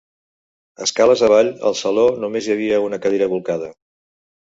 [0.85, 3.69] Escales avall, al saló només hi havia una cadira bolcada.